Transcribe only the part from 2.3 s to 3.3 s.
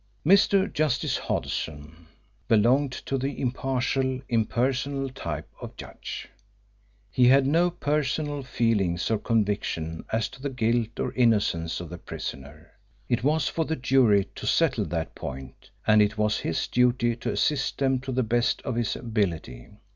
belonged to